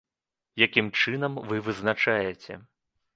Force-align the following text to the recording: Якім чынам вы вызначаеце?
Якім 0.65 0.87
чынам 1.01 1.37
вы 1.51 1.59
вызначаеце? 1.67 2.59